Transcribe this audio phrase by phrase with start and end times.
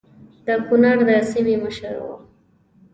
[0.45, 2.15] د کنړ د سیمې مشر وو.